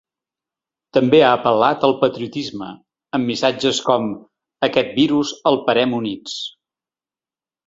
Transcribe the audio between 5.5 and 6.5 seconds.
el parem units’.